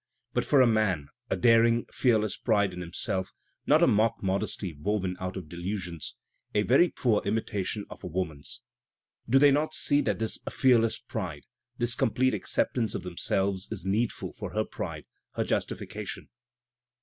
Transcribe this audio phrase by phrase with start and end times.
[0.33, 3.29] But, for a man, a daring, fearless pride in himself,
[3.67, 6.15] not a mock modesty woven out of delusions—
[6.55, 8.61] a very poor imita tion of a woman's.
[9.29, 11.43] Do they not see that this fearless pride,
[11.77, 16.29] this complete acceptance of themselves, is needful for her pride, her justification?